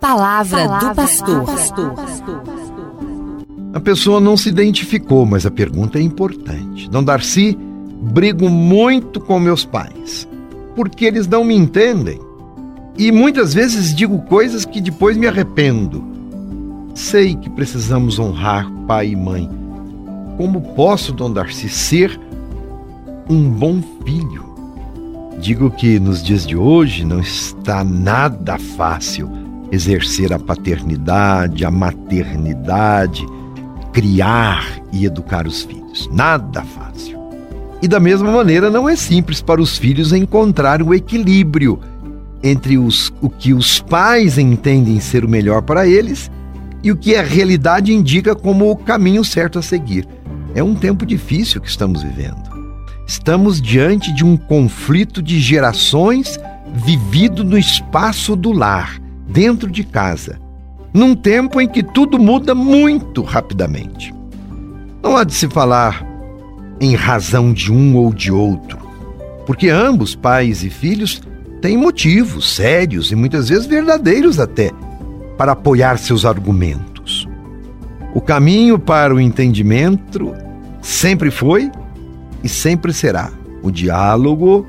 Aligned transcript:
Palavra, 0.00 0.64
Palavra 0.64 0.88
do 0.90 0.94
pastor. 0.94 1.44
pastor. 1.44 1.94
A 3.74 3.80
pessoa 3.80 4.20
não 4.20 4.36
se 4.36 4.48
identificou, 4.48 5.26
mas 5.26 5.44
a 5.44 5.50
pergunta 5.50 5.98
é 5.98 6.02
importante. 6.02 6.88
Dom 6.88 7.02
Darcy, 7.02 7.58
brigo 8.00 8.48
muito 8.48 9.18
com 9.18 9.40
meus 9.40 9.64
pais, 9.64 10.28
porque 10.76 11.04
eles 11.04 11.26
não 11.26 11.42
me 11.42 11.56
entendem. 11.56 12.20
E 12.96 13.10
muitas 13.10 13.52
vezes 13.52 13.92
digo 13.92 14.20
coisas 14.20 14.64
que 14.64 14.80
depois 14.80 15.16
me 15.16 15.26
arrependo. 15.26 16.04
Sei 16.94 17.34
que 17.34 17.50
precisamos 17.50 18.20
honrar 18.20 18.70
pai 18.86 19.08
e 19.08 19.16
mãe. 19.16 19.50
Como 20.36 20.60
posso, 20.76 21.12
Dom 21.12 21.32
Darcy, 21.32 21.68
ser 21.68 22.20
um 23.28 23.50
bom 23.50 23.82
filho? 24.06 24.44
Digo 25.40 25.72
que 25.72 25.98
nos 25.98 26.22
dias 26.22 26.46
de 26.46 26.56
hoje 26.56 27.04
não 27.04 27.18
está 27.18 27.82
nada 27.82 28.60
fácil 28.60 29.47
exercer 29.70 30.32
a 30.32 30.38
paternidade, 30.38 31.64
a 31.64 31.70
maternidade, 31.70 33.24
criar 33.92 34.64
e 34.92 35.04
educar 35.04 35.46
os 35.46 35.62
filhos. 35.62 36.08
Nada 36.12 36.62
fácil. 36.62 37.18
E 37.80 37.86
da 37.86 38.00
mesma 38.00 38.30
maneira, 38.30 38.70
não 38.70 38.88
é 38.88 38.96
simples 38.96 39.40
para 39.40 39.60
os 39.60 39.78
filhos 39.78 40.12
encontrar 40.12 40.82
o 40.82 40.92
equilíbrio 40.92 41.78
entre 42.42 42.78
os, 42.78 43.12
o 43.20 43.28
que 43.28 43.52
os 43.52 43.80
pais 43.80 44.38
entendem 44.38 45.00
ser 45.00 45.24
o 45.24 45.28
melhor 45.28 45.62
para 45.62 45.86
eles 45.86 46.30
e 46.82 46.90
o 46.90 46.96
que 46.96 47.14
a 47.14 47.22
realidade 47.22 47.92
indica 47.92 48.34
como 48.34 48.70
o 48.70 48.76
caminho 48.76 49.24
certo 49.24 49.58
a 49.58 49.62
seguir. 49.62 50.08
É 50.54 50.62
um 50.62 50.74
tempo 50.74 51.04
difícil 51.04 51.60
que 51.60 51.68
estamos 51.68 52.02
vivendo. 52.02 52.48
Estamos 53.06 53.60
diante 53.60 54.12
de 54.14 54.24
um 54.24 54.36
conflito 54.36 55.22
de 55.22 55.40
gerações 55.40 56.38
vivido 56.84 57.42
no 57.42 57.56
espaço 57.56 58.36
do 58.36 58.52
lar 58.52 59.00
dentro 59.28 59.70
de 59.70 59.84
casa, 59.84 60.40
num 60.92 61.14
tempo 61.14 61.60
em 61.60 61.68
que 61.68 61.82
tudo 61.82 62.18
muda 62.18 62.54
muito 62.54 63.22
rapidamente. 63.22 64.14
Não 65.02 65.16
há 65.16 65.24
de 65.24 65.34
se 65.34 65.48
falar 65.48 66.04
em 66.80 66.94
razão 66.94 67.52
de 67.52 67.72
um 67.72 67.96
ou 67.96 68.12
de 68.12 68.32
outro, 68.32 68.78
porque 69.46 69.68
ambos, 69.68 70.14
pais 70.14 70.64
e 70.64 70.70
filhos, 70.70 71.20
têm 71.60 71.76
motivos 71.76 72.54
sérios 72.54 73.10
e 73.10 73.14
muitas 73.14 73.48
vezes 73.48 73.66
verdadeiros 73.66 74.40
até 74.40 74.70
para 75.36 75.52
apoiar 75.52 75.98
seus 75.98 76.24
argumentos. 76.24 77.28
O 78.14 78.20
caminho 78.20 78.78
para 78.78 79.14
o 79.14 79.20
entendimento 79.20 80.34
sempre 80.80 81.30
foi 81.30 81.70
e 82.42 82.48
sempre 82.48 82.92
será 82.92 83.30
o 83.62 83.70
diálogo 83.70 84.66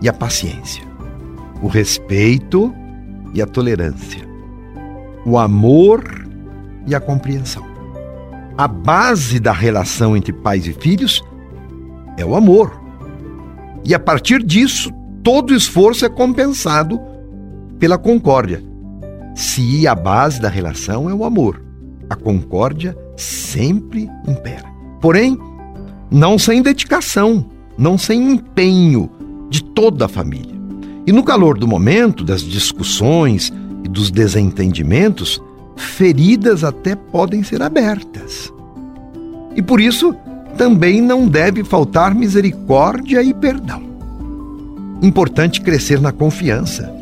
e 0.00 0.08
a 0.08 0.12
paciência, 0.12 0.82
o 1.62 1.68
respeito 1.68 2.74
e 3.34 3.40
a 3.40 3.46
tolerância, 3.46 4.26
o 5.24 5.38
amor 5.38 6.04
e 6.86 6.94
a 6.94 7.00
compreensão. 7.00 7.64
A 8.56 8.68
base 8.68 9.40
da 9.40 9.52
relação 9.52 10.16
entre 10.16 10.32
pais 10.32 10.66
e 10.66 10.72
filhos 10.72 11.22
é 12.16 12.24
o 12.24 12.34
amor. 12.34 12.80
E 13.84 13.94
a 13.94 13.98
partir 13.98 14.42
disso, 14.42 14.90
todo 15.22 15.54
esforço 15.54 16.04
é 16.04 16.08
compensado 16.08 17.00
pela 17.78 17.98
concórdia. 17.98 18.62
Se 19.34 19.86
a 19.86 19.94
base 19.94 20.40
da 20.40 20.48
relação 20.48 21.08
é 21.08 21.14
o 21.14 21.24
amor, 21.24 21.62
a 22.08 22.14
concórdia 22.14 22.96
sempre 23.16 24.08
impera. 24.28 24.70
Porém, 25.00 25.38
não 26.10 26.38
sem 26.38 26.60
dedicação, 26.60 27.48
não 27.78 27.96
sem 27.96 28.32
empenho 28.32 29.10
de 29.48 29.64
toda 29.64 30.04
a 30.04 30.08
família. 30.08 30.51
E 31.06 31.12
no 31.12 31.24
calor 31.24 31.58
do 31.58 31.66
momento, 31.66 32.22
das 32.22 32.42
discussões 32.42 33.52
e 33.84 33.88
dos 33.88 34.10
desentendimentos, 34.10 35.42
feridas 35.76 36.62
até 36.62 36.94
podem 36.94 37.42
ser 37.42 37.60
abertas. 37.60 38.52
E 39.56 39.62
por 39.62 39.80
isso, 39.80 40.14
também 40.56 41.00
não 41.00 41.26
deve 41.26 41.64
faltar 41.64 42.14
misericórdia 42.14 43.22
e 43.22 43.34
perdão. 43.34 43.82
Importante 45.02 45.60
crescer 45.60 46.00
na 46.00 46.12
confiança, 46.12 46.94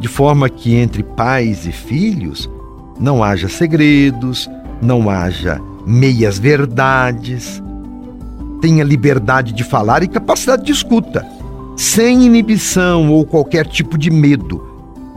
de 0.00 0.08
forma 0.08 0.48
que 0.48 0.74
entre 0.74 1.04
pais 1.04 1.64
e 1.64 1.70
filhos 1.70 2.50
não 2.98 3.22
haja 3.22 3.48
segredos, 3.48 4.50
não 4.80 5.08
haja 5.08 5.60
meias 5.86 6.40
verdades, 6.40 7.62
tenha 8.60 8.82
liberdade 8.82 9.52
de 9.52 9.62
falar 9.62 10.02
e 10.02 10.08
capacidade 10.08 10.64
de 10.64 10.72
escuta 10.72 11.24
sem 11.76 12.24
inibição 12.24 13.10
ou 13.10 13.24
qualquer 13.24 13.66
tipo 13.66 13.96
de 13.96 14.10
medo. 14.10 14.62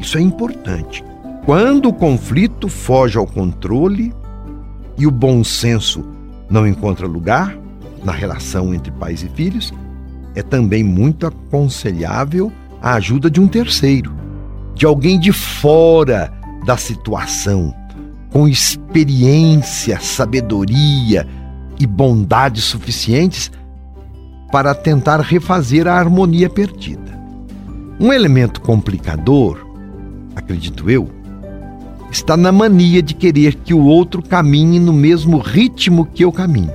Isso 0.00 0.18
é 0.18 0.20
importante. 0.20 1.04
Quando 1.44 1.88
o 1.88 1.92
conflito 1.92 2.68
foge 2.68 3.18
ao 3.18 3.26
controle 3.26 4.12
e 4.98 5.06
o 5.06 5.10
bom 5.10 5.42
senso 5.42 6.04
não 6.48 6.66
encontra 6.66 7.06
lugar 7.06 7.56
na 8.04 8.12
relação 8.12 8.74
entre 8.74 8.90
pais 8.92 9.22
e 9.22 9.28
filhos, 9.28 9.72
é 10.34 10.42
também 10.42 10.82
muito 10.82 11.26
aconselhável 11.26 12.52
a 12.80 12.94
ajuda 12.94 13.30
de 13.30 13.40
um 13.40 13.48
terceiro, 13.48 14.12
de 14.74 14.86
alguém 14.86 15.18
de 15.18 15.32
fora 15.32 16.32
da 16.64 16.76
situação, 16.76 17.74
com 18.30 18.48
experiência, 18.48 19.98
sabedoria 20.00 21.26
e 21.78 21.86
bondade 21.86 22.60
suficientes 22.60 23.50
para 24.50 24.74
tentar 24.74 25.20
refazer 25.20 25.86
a 25.86 25.94
harmonia 25.94 26.48
perdida. 26.48 27.18
Um 27.98 28.12
elemento 28.12 28.60
complicador, 28.60 29.58
acredito 30.34 30.90
eu, 30.90 31.08
está 32.10 32.36
na 32.36 32.50
mania 32.50 33.02
de 33.02 33.14
querer 33.14 33.54
que 33.54 33.72
o 33.72 33.84
outro 33.84 34.22
caminhe 34.22 34.80
no 34.80 34.92
mesmo 34.92 35.38
ritmo 35.38 36.06
que 36.06 36.24
eu 36.24 36.32
caminho. 36.32 36.72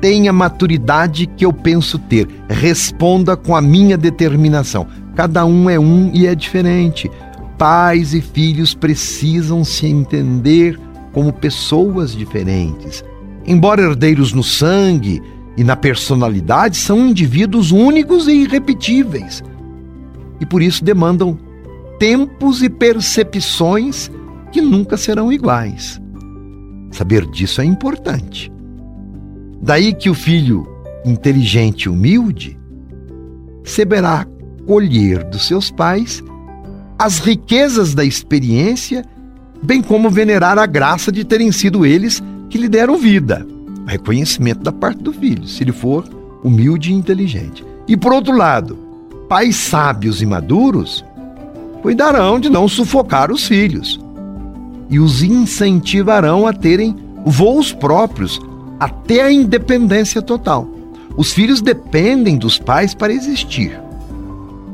Tenha 0.00 0.30
a 0.30 0.32
maturidade 0.32 1.26
que 1.26 1.44
eu 1.44 1.52
penso 1.52 1.98
ter, 1.98 2.28
responda 2.48 3.36
com 3.36 3.56
a 3.56 3.60
minha 3.60 3.96
determinação. 3.96 4.86
Cada 5.14 5.44
um 5.44 5.68
é 5.68 5.78
um 5.78 6.10
e 6.12 6.26
é 6.26 6.34
diferente. 6.34 7.10
Pais 7.58 8.12
e 8.12 8.20
filhos 8.20 8.74
precisam 8.74 9.64
se 9.64 9.86
entender 9.86 10.78
como 11.12 11.32
pessoas 11.32 12.14
diferentes. 12.14 13.02
Embora 13.46 13.82
herdeiros 13.82 14.32
no 14.32 14.42
sangue, 14.42 15.22
e 15.56 15.64
na 15.64 15.74
personalidade 15.74 16.76
são 16.76 17.08
indivíduos 17.08 17.72
únicos 17.72 18.28
e 18.28 18.32
irrepetíveis. 18.32 19.42
E 20.38 20.44
por 20.44 20.60
isso 20.60 20.84
demandam 20.84 21.38
tempos 21.98 22.62
e 22.62 22.68
percepções 22.68 24.10
que 24.52 24.60
nunca 24.60 24.96
serão 24.96 25.32
iguais. 25.32 26.00
Saber 26.90 27.26
disso 27.26 27.60
é 27.60 27.64
importante. 27.64 28.52
Daí 29.62 29.94
que 29.94 30.10
o 30.10 30.14
filho 30.14 30.68
inteligente 31.04 31.84
e 31.84 31.88
humilde 31.88 32.58
saberá 33.64 34.26
colher 34.66 35.24
dos 35.24 35.46
seus 35.46 35.70
pais 35.70 36.22
as 36.98 37.18
riquezas 37.18 37.94
da 37.94 38.04
experiência, 38.04 39.04
bem 39.62 39.82
como 39.82 40.10
venerar 40.10 40.58
a 40.58 40.66
graça 40.66 41.10
de 41.10 41.24
terem 41.24 41.50
sido 41.50 41.84
eles 41.84 42.22
que 42.48 42.58
lhe 42.58 42.68
deram 42.68 42.96
vida 42.98 43.46
reconhecimento 43.86 44.60
da 44.60 44.72
parte 44.72 45.02
do 45.02 45.12
filho, 45.12 45.46
se 45.46 45.62
ele 45.62 45.72
for 45.72 46.04
humilde 46.42 46.90
e 46.90 46.94
inteligente. 46.94 47.64
E 47.88 47.96
por 47.96 48.12
outro 48.12 48.36
lado, 48.36 48.76
pais 49.28 49.56
sábios 49.56 50.20
e 50.20 50.26
maduros 50.26 51.04
cuidarão 51.82 52.38
de 52.38 52.50
não 52.50 52.68
sufocar 52.68 53.30
os 53.30 53.46
filhos 53.46 54.00
e 54.88 54.98
os 54.98 55.22
incentivarão 55.22 56.46
a 56.46 56.52
terem 56.52 56.96
voos 57.24 57.72
próprios 57.72 58.40
até 58.78 59.22
a 59.22 59.32
independência 59.32 60.22
total. 60.22 60.68
Os 61.16 61.32
filhos 61.32 61.60
dependem 61.60 62.36
dos 62.36 62.58
pais 62.58 62.94
para 62.94 63.12
existir 63.12 63.80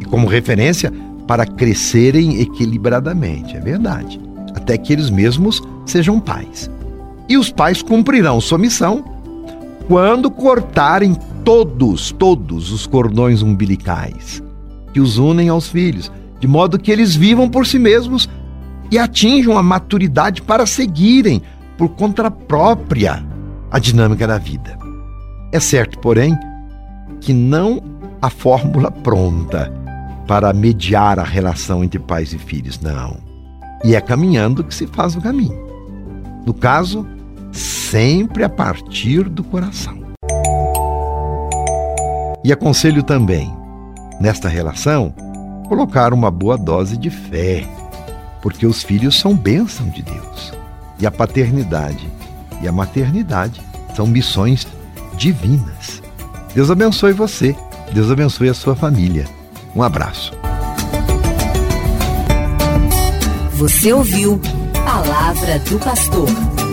e, 0.00 0.04
como 0.04 0.26
referência, 0.26 0.92
para 1.26 1.46
crescerem 1.46 2.40
equilibradamente, 2.40 3.56
é 3.56 3.60
verdade, 3.60 4.20
até 4.54 4.76
que 4.78 4.92
eles 4.92 5.10
mesmos 5.10 5.62
sejam 5.84 6.20
pais. 6.20 6.70
E 7.28 7.36
os 7.36 7.50
pais 7.50 7.82
cumprirão 7.82 8.40
sua 8.40 8.58
missão 8.58 9.04
quando 9.88 10.30
cortarem 10.30 11.16
todos, 11.44 12.10
todos 12.12 12.72
os 12.72 12.86
cordões 12.86 13.42
umbilicais 13.42 14.42
que 14.92 15.00
os 15.00 15.18
unem 15.18 15.50
aos 15.50 15.68
filhos, 15.68 16.10
de 16.40 16.48
modo 16.48 16.78
que 16.78 16.90
eles 16.90 17.14
vivam 17.14 17.50
por 17.50 17.66
si 17.66 17.78
mesmos 17.78 18.28
e 18.90 18.98
atinjam 18.98 19.58
a 19.58 19.62
maturidade 19.62 20.40
para 20.40 20.64
seguirem 20.64 21.42
por 21.76 21.90
conta 21.90 22.30
própria 22.30 23.22
a 23.70 23.78
dinâmica 23.78 24.26
da 24.26 24.38
vida. 24.38 24.78
É 25.52 25.60
certo, 25.60 25.98
porém, 25.98 26.34
que 27.20 27.32
não 27.34 27.82
há 28.22 28.30
fórmula 28.30 28.90
pronta 28.90 29.70
para 30.26 30.52
mediar 30.52 31.18
a 31.18 31.24
relação 31.24 31.84
entre 31.84 31.98
pais 31.98 32.32
e 32.32 32.38
filhos, 32.38 32.80
não. 32.80 33.18
E 33.84 33.94
é 33.94 34.00
caminhando 34.00 34.64
que 34.64 34.74
se 34.74 34.86
faz 34.86 35.14
o 35.14 35.20
caminho. 35.20 35.58
No 36.46 36.54
caso, 36.54 37.06
sempre 37.90 38.42
a 38.42 38.48
partir 38.48 39.28
do 39.28 39.44
coração. 39.44 39.98
E 42.44 42.52
aconselho 42.52 43.02
também, 43.02 43.52
nesta 44.20 44.48
relação, 44.48 45.10
colocar 45.68 46.12
uma 46.12 46.30
boa 46.30 46.56
dose 46.56 46.96
de 46.96 47.10
fé, 47.10 47.66
porque 48.42 48.66
os 48.66 48.82
filhos 48.82 49.18
são 49.18 49.34
bênção 49.34 49.88
de 49.88 50.02
Deus. 50.02 50.52
E 50.98 51.06
a 51.06 51.10
paternidade 51.10 52.08
e 52.62 52.68
a 52.68 52.72
maternidade 52.72 53.60
são 53.94 54.06
missões 54.06 54.66
divinas. 55.16 56.02
Deus 56.54 56.70
abençoe 56.70 57.12
você, 57.12 57.54
Deus 57.92 58.10
abençoe 58.10 58.48
a 58.48 58.54
sua 58.54 58.74
família. 58.74 59.26
Um 59.74 59.82
abraço. 59.82 60.32
Você 63.54 63.92
ouviu 63.92 64.40
Palavra 64.84 65.58
do 65.60 65.78
Pastor. 65.78 66.65